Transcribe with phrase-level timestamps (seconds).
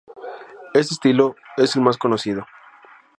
[0.73, 2.47] Este estilo es el más conocido.